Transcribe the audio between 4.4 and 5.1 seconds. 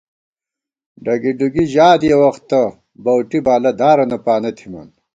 تھِمان